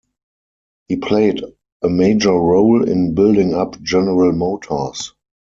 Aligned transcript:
He 0.87 0.95
played 0.97 1.43
a 1.83 1.87
major 1.91 2.31
role 2.31 2.89
in 2.89 3.13
building 3.13 3.53
up 3.53 3.79
General 3.83 4.31
Motors. 4.31 5.13